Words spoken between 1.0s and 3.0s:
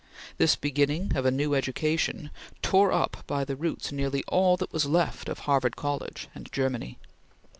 of a new education tore